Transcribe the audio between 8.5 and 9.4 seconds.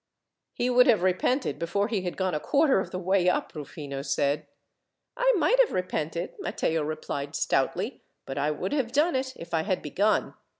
have done it,